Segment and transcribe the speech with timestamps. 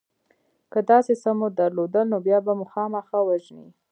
[0.71, 3.69] که داسې څه مو درلودل نو بیا به مو خامخا وژني